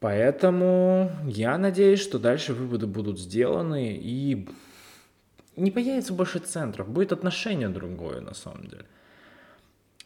[0.00, 4.48] Поэтому я надеюсь, что дальше выводы будут сделаны и
[5.56, 8.86] не появится больше центров, будет отношение другое на самом деле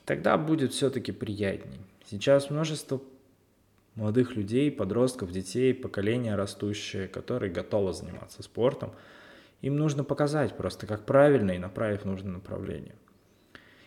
[0.06, 1.80] тогда будет все-таки приятней.
[2.08, 3.02] Сейчас множество
[3.96, 8.92] молодых людей, подростков, детей, поколения растущее, которые готовы заниматься спортом.
[9.62, 12.94] Им нужно показать просто, как правильно и направить в нужное направление.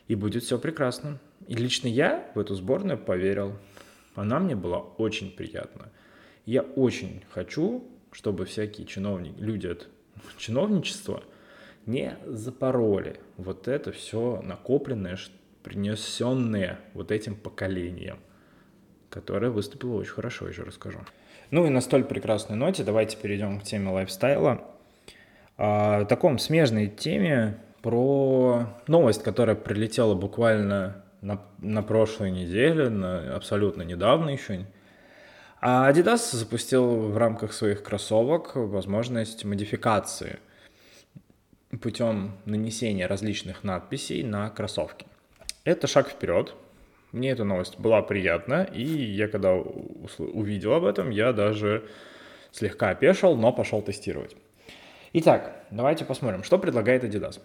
[0.10, 1.19] И будет все прекрасно.
[1.48, 3.54] И лично я в эту сборную поверил.
[4.15, 5.89] Она мне была очень приятна.
[6.45, 9.88] Я очень хочу, чтобы всякие чиновники, люди от
[10.38, 11.24] чиновничества
[11.86, 15.17] не запороли вот это все накопленное,
[15.63, 18.17] принесенные вот этим поколением,
[19.12, 21.00] которое выступило очень хорошо, еще расскажу.
[21.52, 24.67] Ну и на столь прекрасной ноте давайте перейдем к теме лайфстайла.
[25.58, 33.84] О таком смежной теме про новость, которая прилетела буквально на, на прошлой неделе, на, абсолютно
[33.84, 34.65] недавно еще.
[35.62, 40.39] А Adidas запустил в рамках своих кроссовок возможность модификации
[41.82, 45.06] путем нанесения различных надписей на кроссовки.
[45.65, 46.56] Это шаг вперед.
[47.12, 51.89] Мне эта новость была приятна, и я когда увидел об этом, я даже
[52.52, 54.36] слегка опешил, но пошел тестировать.
[55.13, 57.39] Итак, давайте посмотрим, что предлагает Adidas.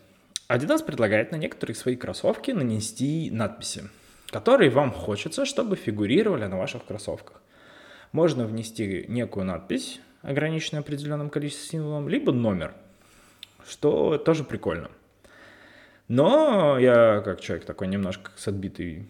[0.49, 3.89] Adidas предлагает на некоторые свои кроссовки нанести надписи,
[4.29, 7.41] которые вам хочется, чтобы фигурировали на ваших кроссовках.
[8.13, 12.75] Можно внести некую надпись, ограниченную определенным количеством символов, либо номер,
[13.67, 14.91] что тоже прикольно.
[16.09, 19.09] Но я, как человек такой немножко с отбитой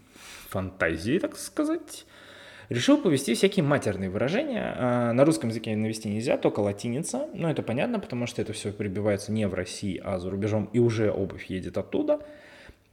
[0.48, 2.06] фантазией, так сказать,
[2.74, 4.74] решил повести всякие матерные выражения.
[4.76, 7.26] А, на русском языке навести нельзя, только латиница.
[7.32, 10.78] Но это понятно, потому что это все прибивается не в России, а за рубежом, и
[10.78, 12.20] уже обувь едет оттуда.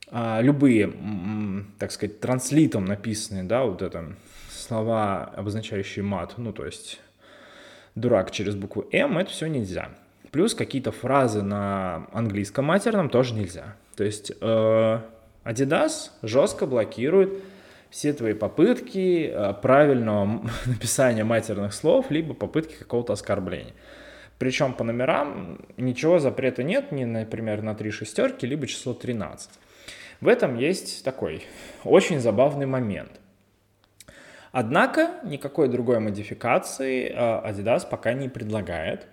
[0.10, 0.94] А, любые,
[1.80, 4.16] так сказать, транслитом написанные, да, вот это
[4.50, 7.00] слова, обозначающие мат, ну, то есть
[7.96, 9.90] дурак через букву М, это все нельзя.
[10.32, 13.76] Плюс какие-то фразы на английском матерном тоже нельзя.
[13.96, 15.00] То есть э,
[15.44, 17.44] Adidas жестко блокирует
[17.92, 23.74] все твои попытки э, правильного написания матерных слов, либо попытки какого-то оскорбления.
[24.40, 29.52] Причем по номерам ничего запрета нет, ни, например, на три шестерки, либо число 13.
[30.22, 31.44] В этом есть такой
[31.84, 33.12] очень забавный момент.
[34.52, 39.06] Однако никакой другой модификации э, Adidas пока не предлагает.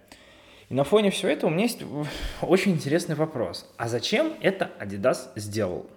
[0.69, 1.83] И на фоне всего этого у меня есть
[2.43, 3.69] очень интересный вопрос.
[3.77, 5.91] А зачем это Adidas сделал?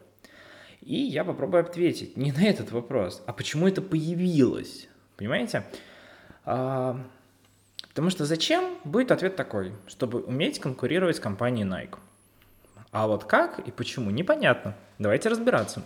[0.82, 4.88] И я попробую ответить не на этот вопрос, а почему это появилось.
[5.16, 5.64] Понимаете?
[6.44, 7.00] А,
[7.90, 11.98] потому что зачем будет ответ такой, чтобы уметь конкурировать с компанией Nike.
[12.92, 14.76] А вот как и почему, непонятно.
[14.98, 15.84] Давайте разбираться.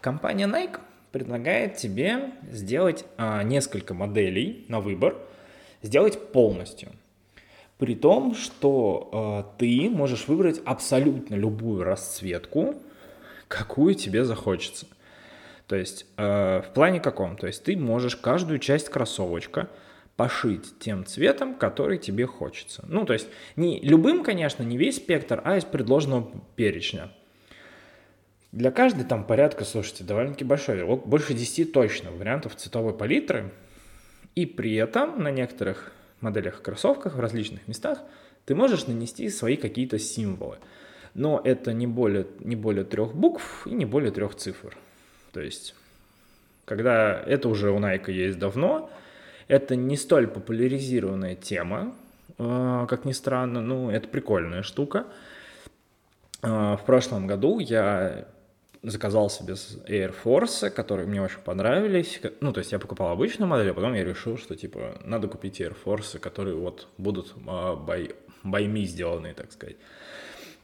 [0.00, 0.78] Компания Nike
[1.12, 5.16] предлагает тебе сделать а, несколько моделей на выбор,
[5.82, 6.92] сделать полностью.
[7.78, 12.74] При том, что э, ты можешь выбрать абсолютно любую расцветку,
[13.50, 14.86] какую тебе захочется.
[15.66, 17.36] То есть э, в плане каком?
[17.36, 19.68] То есть ты можешь каждую часть кроссовочка
[20.16, 22.84] пошить тем цветом, который тебе хочется.
[22.86, 27.10] Ну, то есть не любым, конечно, не весь спектр, а из предложенного перечня.
[28.52, 33.52] Для каждой там порядка, слушайте, довольно-таки большой, больше 10 точно вариантов цветовой палитры.
[34.36, 37.98] И при этом на некоторых моделях кроссовках в различных местах
[38.44, 40.58] ты можешь нанести свои какие-то символы.
[41.14, 44.76] Но это не более, не более трех букв и не более трех цифр.
[45.32, 45.74] То есть,
[46.64, 48.90] когда это уже у Nike есть давно,
[49.48, 51.94] это не столь популяризированная тема,
[52.38, 55.06] э, как ни странно, ну, это прикольная штука.
[56.42, 58.26] А, в прошлом году я
[58.82, 62.20] заказал себе Air Force, которые мне очень понравились.
[62.40, 65.60] Ну, то есть я покупал обычную модель, а потом я решил, что, типа, надо купить
[65.60, 69.76] Air Force, которые вот будут uh, by, by me сделанные, так сказать.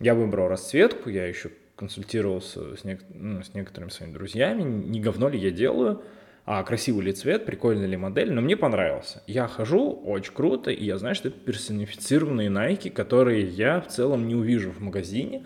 [0.00, 5.28] Я выбрал расцветку, я еще консультировался с, нек- ну, с некоторыми своими друзьями, не говно
[5.28, 6.02] ли я делаю,
[6.44, 9.22] а красивый ли цвет, прикольная ли модель, но мне понравился.
[9.26, 14.28] Я хожу, очень круто, и я знаю, что это персонифицированные Nike, которые я в целом
[14.28, 15.44] не увижу в магазине,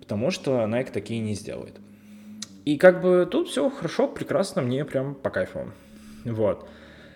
[0.00, 1.74] потому что Nike такие не сделает.
[2.64, 5.72] И как бы тут все хорошо, прекрасно, мне прям по кайфу.
[6.24, 6.68] Вот.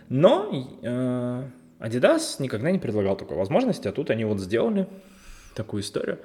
[0.08, 0.50] Но
[0.82, 1.44] э,
[1.80, 4.86] Adidas никогда не предлагал такой возможности, а тут они вот сделали
[5.54, 6.18] такую историю.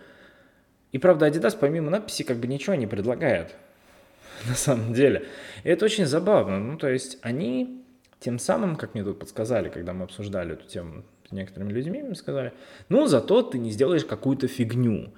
[0.92, 3.56] И правда, Adidas помимо надписи как бы ничего не предлагает
[4.48, 5.26] на самом деле.
[5.64, 6.60] И это очень забавно.
[6.60, 7.84] Ну, то есть они
[8.20, 12.16] тем самым, как мне тут подсказали, когда мы обсуждали эту тему с некоторыми людьми, мне
[12.16, 12.54] сказали,
[12.90, 15.14] ну, зато ты не сделаешь какую-то фигню.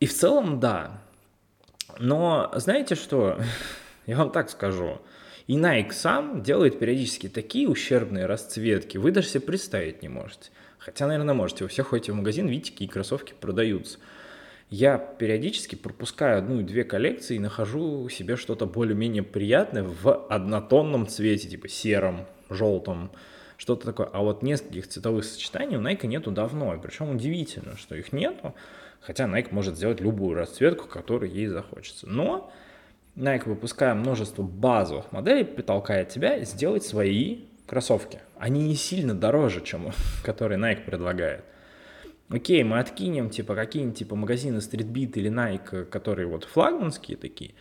[0.00, 1.00] И в целом, да,
[1.98, 3.40] но знаете что?
[4.06, 5.00] Я вам так скажу.
[5.46, 10.50] И Nike сам делает периодически такие ущербные расцветки, вы даже себе представить не можете.
[10.78, 11.64] Хотя, наверное, можете.
[11.64, 13.98] Вы все ходите в магазин, видите, какие кроссовки продаются.
[14.70, 21.06] Я периодически пропускаю одну и две коллекции и нахожу себе что-то более-менее приятное в однотонном
[21.06, 23.10] цвете, типа сером, желтом,
[23.56, 24.08] что-то такое.
[24.12, 26.74] А вот нескольких цветовых сочетаний у Nike нету давно.
[26.74, 28.54] И причем удивительно, что их нету.
[29.00, 32.06] Хотя Nike может сделать любую расцветку, которую ей захочется.
[32.06, 32.52] Но
[33.16, 38.20] Nike, выпуская множество базовых моделей, притолкает тебя сделать свои кроссовки.
[38.38, 39.92] Они не сильно дороже, чем
[40.24, 41.44] которые Nike предлагает.
[42.30, 47.54] Окей, мы откинем типа какие-нибудь типа магазины Streetbeat или Nike, которые вот флагманские такие,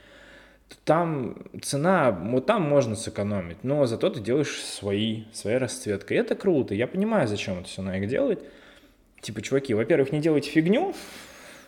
[0.84, 6.18] там цена, вот там можно сэкономить, но зато ты делаешь свои, своей расцветкой.
[6.18, 6.74] Это круто.
[6.74, 8.44] Я понимаю, зачем это все Nike делает.
[9.22, 10.94] Типа, чуваки, во-первых, не делайте фигню,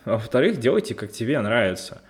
[0.05, 2.01] а во-вторых, делайте, как тебе нравится.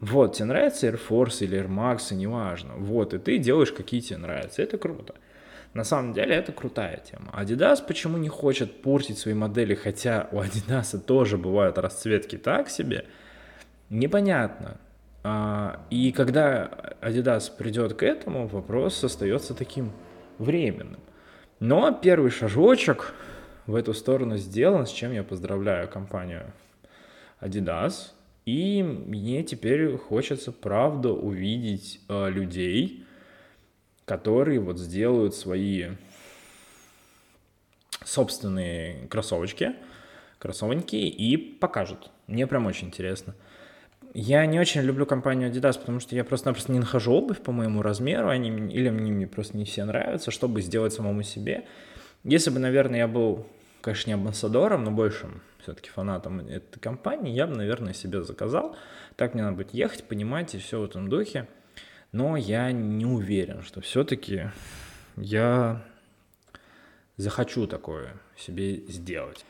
[0.00, 2.74] Вот, тебе нравится Air Force или Air Max, неважно.
[2.76, 4.62] Вот, и ты делаешь, какие тебе нравятся.
[4.62, 5.14] Это круто.
[5.76, 7.30] На самом деле это крутая тема.
[7.36, 13.04] Adidas почему не хочет портить свои модели, хотя у Adidas тоже бывают расцветки так себе,
[13.90, 14.78] непонятно.
[15.22, 16.70] А, и когда
[17.02, 19.92] Adidas придет к этому, вопрос остается таким
[20.38, 21.00] временным.
[21.60, 23.12] Но первый шажочек
[23.66, 26.54] в эту сторону сделан, с чем я поздравляю компанию
[27.42, 28.12] Adidas.
[28.46, 33.05] И мне теперь хочется, правда, увидеть э, людей,
[34.06, 35.88] которые вот сделают свои
[38.04, 39.74] собственные кроссовочки,
[40.38, 42.10] кроссовоньки и покажут.
[42.26, 43.34] Мне прям очень интересно.
[44.14, 47.82] Я не очень люблю компанию Adidas, потому что я просто-напросто не нахожу обувь по моему
[47.82, 51.66] размеру, они, или мне, мне просто не все нравятся, чтобы сделать самому себе.
[52.24, 53.46] Если бы, наверное, я был,
[53.82, 58.76] конечно, не амбассадором, но большим все-таки фанатом этой компании, я бы, наверное, себе заказал.
[59.16, 61.48] Так мне надо будет ехать, понимать и все в этом духе.
[62.12, 64.50] Но я не уверен, что все-таки
[65.16, 65.82] я
[67.16, 69.44] захочу такое себе сделать.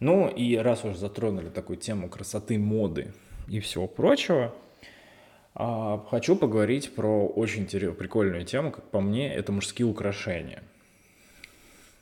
[0.00, 3.12] Ну и раз уж затронули такую тему красоты, моды
[3.48, 4.54] и всего прочего,
[5.54, 10.62] а, хочу поговорить про очень прикольную тему, как по мне, это мужские украшения.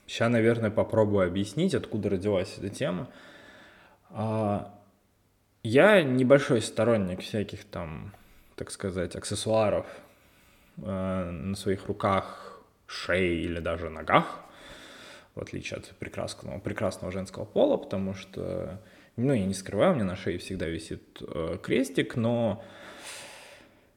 [0.07, 3.09] Сейчас, наверное, попробую объяснить, откуда родилась эта тема.
[4.11, 4.75] А,
[5.63, 8.13] я небольшой сторонник всяких там,
[8.61, 9.87] так сказать, аксессуаров
[10.77, 14.45] э, на своих руках, шее или даже ногах,
[15.35, 18.79] в отличие от прекрасного, прекрасного женского пола, потому что,
[19.17, 22.63] ну, я не скрываю, у меня на шее всегда висит э, крестик, но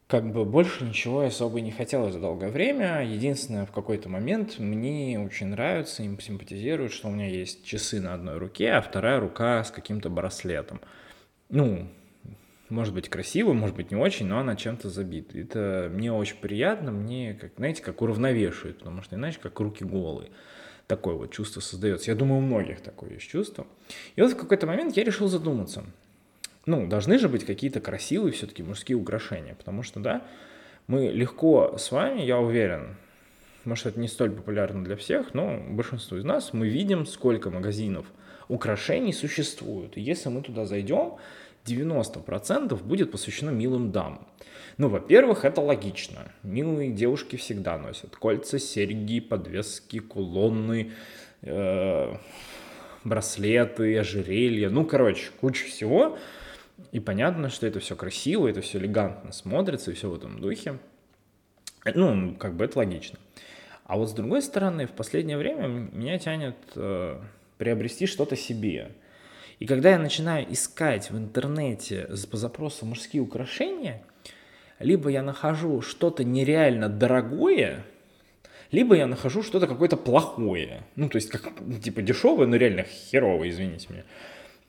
[0.06, 3.04] как бы больше ничего особо не хотелось за долгое время.
[3.04, 8.14] Единственное, в какой-то момент мне очень нравится, им симпатизирует, что у меня есть часы на
[8.14, 10.80] одной руке, а вторая рука с каким-то браслетом.
[11.50, 11.86] Ну,
[12.74, 15.38] может быть красивый, может быть не очень, но она чем-то забита.
[15.38, 20.30] Это мне очень приятно, мне, как, знаете, как уравновешивает, потому что иначе как руки голые.
[20.86, 22.10] Такое вот чувство создается.
[22.10, 23.66] Я думаю, у многих такое есть чувство.
[24.16, 25.84] И вот в какой-то момент я решил задуматься–
[26.66, 30.22] ну, должны же быть какие-то красивые все-таки мужские украшения, потому что, да,
[30.86, 32.96] мы легко с вами, я уверен,
[33.64, 38.06] может, это не столь популярно для всех, но большинство из нас, мы видим, сколько магазинов
[38.48, 39.96] украшений существует.
[39.96, 41.14] И если мы туда зайдем,
[41.64, 44.26] 90% будет посвящено милым дамам.
[44.76, 46.32] Ну, во-первых, это логично.
[46.42, 50.92] Милые девушки всегда носят кольца, серьги, подвески, кулоны,
[51.42, 52.14] э,
[53.04, 54.70] браслеты, ожерелья.
[54.70, 56.18] Ну, короче, куча всего.
[56.90, 60.78] И понятно, что это все красиво, это все элегантно смотрится, и все в этом духе.
[61.84, 63.18] Ну, как бы это логично.
[63.84, 67.20] А вот с другой стороны, в последнее время меня тянет э,
[67.58, 68.92] приобрести что-то себе.
[69.64, 74.02] И когда я начинаю искать в интернете по запросу мужские украшения,
[74.78, 77.82] либо я нахожу что-то нереально дорогое,
[78.72, 80.82] либо я нахожу что-то какое-то плохое.
[80.96, 84.02] Ну, то есть, как, типа, дешевое, но реально херовое, извините меня.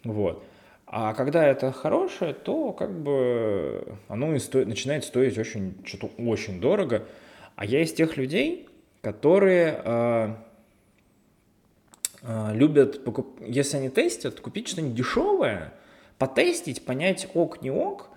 [0.05, 0.45] Вот.
[0.87, 6.61] А когда это хорошее, то как бы оно и стоит, начинает стоить очень, что-то очень
[6.61, 7.03] дорого.
[7.57, 8.69] А я из тех людей,
[9.01, 10.35] которые э,
[12.53, 13.39] любят, покуп...
[13.41, 15.73] если они тестят, купить что-нибудь дешевое,
[16.17, 18.09] потестить, понять ок, не ок,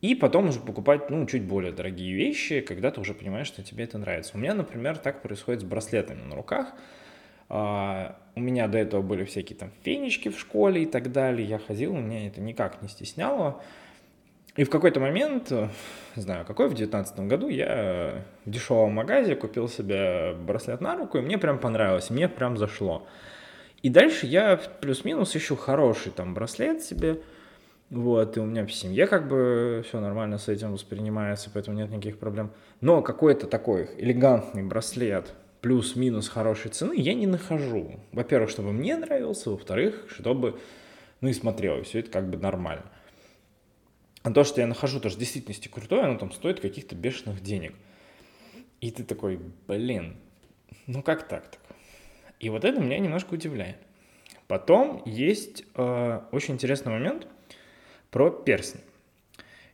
[0.00, 3.84] и потом уже покупать, ну, чуть более дорогие вещи, когда ты уже понимаешь, что тебе
[3.84, 4.32] это нравится.
[4.34, 6.72] У меня, например, так происходит с браслетами на руках.
[7.48, 11.46] Uh, у меня до этого были всякие там фенечки в школе и так далее.
[11.46, 13.60] Я ходил, меня это никак не стесняло.
[14.56, 19.68] И в какой-то момент, не знаю какой, в девятнадцатом году я в дешевом магазе купил
[19.68, 23.06] себе браслет на руку, и мне прям понравилось, мне прям зашло.
[23.82, 27.20] И дальше я плюс-минус ищу хороший там браслет себе,
[27.90, 31.90] вот, и у меня в семье как бы все нормально с этим воспринимается, поэтому нет
[31.90, 32.52] никаких проблем.
[32.80, 38.00] Но какой-то такой элегантный браслет, плюс-минус хорошей цены я не нахожу.
[38.12, 40.58] Во-первых, чтобы мне нравился, во-вторых, чтобы,
[41.20, 42.86] ну и смотрелось, все это как бы нормально.
[44.22, 47.74] А то, что я нахожу, тоже в действительности крутое, оно там стоит каких-то бешеных денег.
[48.80, 50.16] И ты такой, блин,
[50.86, 51.58] ну как так-то?
[52.42, 53.76] И вот это меня немножко удивляет.
[54.48, 57.28] Потом есть э, очень интересный момент
[58.10, 58.80] про перстни.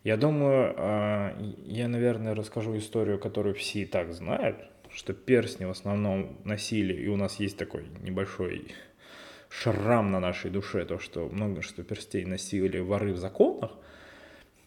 [0.04, 4.58] Я думаю, э, я, наверное, расскажу историю, которую все и так знают,
[4.92, 8.74] что перстни в основном носили, и у нас есть такой небольшой
[9.48, 13.72] шрам на нашей душе, то, что много что перстей носили воры в законах,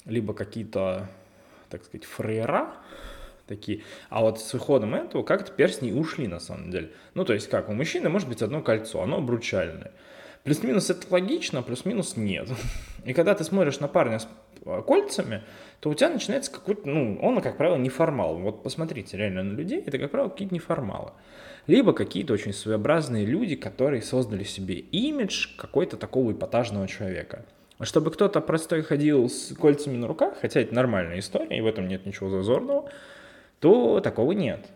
[0.06, 1.08] либо какие-то,
[1.70, 2.74] так сказать, фрейра,
[3.56, 3.84] такие.
[4.10, 6.92] А вот с выходом этого как-то перстни ушли на самом деле.
[7.14, 9.92] Ну, то есть как, у мужчины может быть одно кольцо, оно обручальное.
[10.44, 12.50] Плюс-минус это логично, плюс-минус нет.
[13.06, 14.28] И когда ты смотришь на парня с
[14.66, 15.44] а, кольцами,
[15.80, 18.38] то у тебя начинается какой-то, ну, он, как правило, неформал.
[18.38, 21.12] Вот посмотрите реально на людей, это, как правило, какие-то неформалы.
[21.68, 27.46] Либо какие-то очень своеобразные люди, которые создали себе имидж какой-то такого эпатажного человека.
[27.82, 31.88] Чтобы кто-то простой ходил с кольцами на руках, хотя это нормальная история, и в этом
[31.88, 32.90] нет ничего зазорного,
[33.62, 34.68] то такого нет.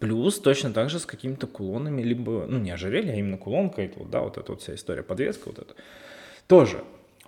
[0.00, 3.98] Плюс точно так же с какими-то кулонами, либо, ну не ожерелье, а именно кулонка, это
[4.00, 5.74] вот, да, вот эта вот вся история, подвеска вот эта.
[6.48, 6.82] Тоже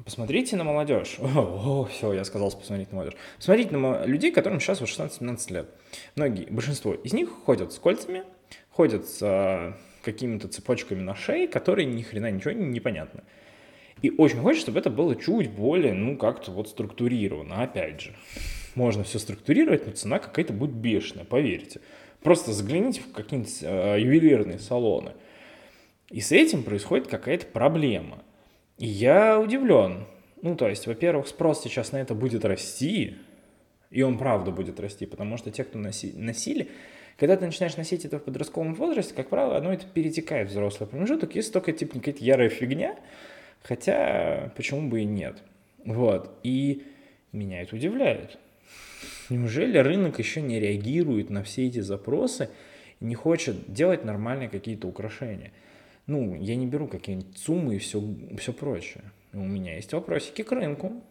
[0.05, 1.19] Посмотрите на молодежь.
[1.21, 3.19] О, о, все, я сказал, посмотрите на молодежь.
[3.37, 5.69] Посмотрите на людей, которым сейчас 16-17 лет.
[6.17, 8.25] Многие, большинство из них ходят с кольцами,
[8.71, 13.23] ходят с а, какими-то цепочками на шее, которые ни хрена ничего не непонятно.
[14.01, 17.63] И очень хочется, чтобы это было чуть более, ну, как-то вот структурировано.
[17.63, 18.17] Опять же,
[18.75, 21.81] можно все структурировать, но цена какая-то будет бешеная, поверьте.
[22.23, 25.13] Просто загляните в какие-нибудь э, ювелирные салоны.
[26.11, 28.23] И с этим происходит какая-то проблема.
[28.79, 30.05] И я удивлен.
[30.43, 33.17] Ну, то есть, во-первых, спрос сейчас на это будет расти,
[33.91, 36.69] и он правда будет расти, потому что те, кто носи, носили,
[37.19, 40.89] когда ты начинаешь носить это в подростковом возрасте, как правило, оно это перетекает в взрослый
[40.89, 42.97] промежуток, если только типа какая-то ярая фигня,
[43.63, 45.43] хотя почему бы и нет.
[45.85, 46.85] Вот, и
[47.33, 48.39] меня это удивляет.
[49.33, 52.51] Неужели рынок еще не реагирует на все эти запросы
[53.01, 55.53] и не хочет делать нормальные какие-то украшения?
[56.07, 58.03] Ну, я не беру какие-нибудь суммы и все,
[58.37, 59.05] все прочее.
[59.33, 61.03] У меня есть вопросики к рынку.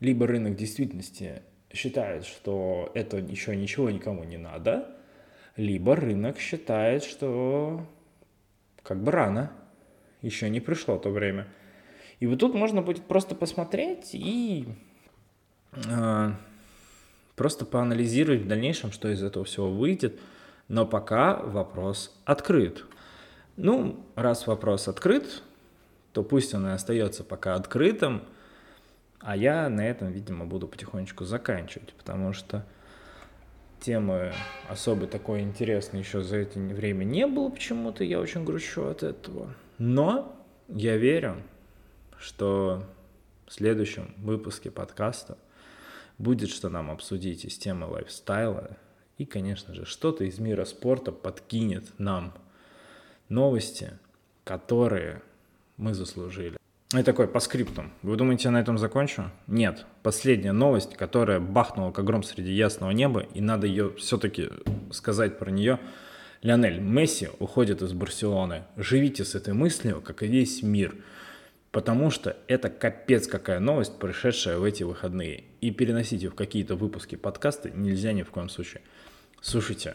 [0.00, 4.96] Либо рынок в действительности считает, что это еще ничего никому не надо,
[5.56, 7.86] либо рынок считает, что
[8.82, 9.52] как бы рано,
[10.22, 11.46] еще не пришло то время.
[12.18, 14.66] И вот тут можно будет просто посмотреть и
[15.72, 16.32] э,
[17.38, 20.20] просто поанализировать в дальнейшем, что из этого всего выйдет.
[20.66, 22.84] Но пока вопрос открыт.
[23.56, 25.42] Ну, раз вопрос открыт,
[26.12, 28.22] то пусть он и остается пока открытым,
[29.20, 32.66] а я на этом, видимо, буду потихонечку заканчивать, потому что
[33.80, 34.32] темы
[34.68, 39.54] особо такой интересной еще за это время не было почему-то, я очень грущу от этого.
[39.78, 40.36] Но
[40.68, 41.42] я верю,
[42.18, 42.84] что
[43.46, 45.38] в следующем выпуске подкаста
[46.18, 48.76] будет что нам обсудить из темы лайфстайла.
[49.16, 52.34] И, конечно же, что-то из мира спорта подкинет нам
[53.28, 53.98] новости,
[54.44, 55.22] которые
[55.76, 56.56] мы заслужили.
[56.96, 57.92] И такой по скриптам.
[58.02, 59.30] Вы думаете, я на этом закончу?
[59.46, 59.84] Нет.
[60.02, 64.48] Последняя новость, которая бахнула как гром среди ясного неба, и надо ее все-таки
[64.90, 65.78] сказать про нее.
[66.40, 68.62] Лионель Месси уходит из Барселоны.
[68.76, 70.94] Живите с этой мыслью, как и весь мир–
[71.70, 75.44] потому что это капец какая новость, пришедшая в эти выходные.
[75.60, 78.82] И переносить ее в какие-то выпуски подкаста нельзя ни в коем случае.
[79.40, 79.94] Слушайте,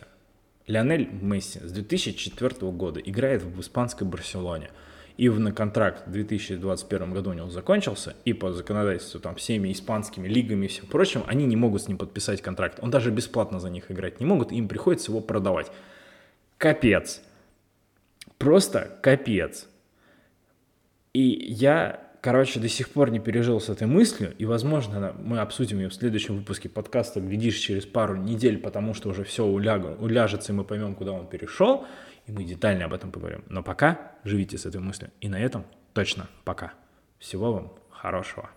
[0.67, 4.69] Лионель Месси с 2004 года играет в испанской Барселоне.
[5.17, 10.27] и на контракт в 2021 году у него закончился, и по законодательству там всеми испанскими
[10.27, 12.79] лигами и всем прочим, они не могут с ним подписать контракт.
[12.81, 15.71] Он даже бесплатно за них играть не могут, им приходится его продавать.
[16.57, 17.21] Капец.
[18.37, 19.67] Просто капец.
[21.13, 25.79] И я короче, до сих пор не пережил с этой мыслью, и, возможно, мы обсудим
[25.79, 30.01] ее в следующем выпуске подкаста, глядишь, через пару недель, потому что уже все уляг...
[30.01, 31.85] уляжется, и мы поймем, куда он перешел,
[32.25, 33.43] и мы детально об этом поговорим.
[33.49, 35.11] Но пока живите с этой мыслью.
[35.19, 36.71] И на этом точно пока.
[37.19, 38.49] Всего вам хорошего.